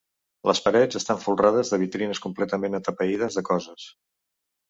[0.51, 3.85] Les parets estan folrades de vitrines completament atapeïdes de coses.